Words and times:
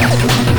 Yeah. 0.00 0.49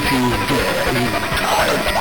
to 0.00 0.04
the 0.04 1.00
entire 1.00 1.97